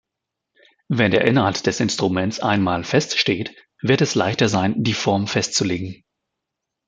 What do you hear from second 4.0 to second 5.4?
es leichter sein, die Form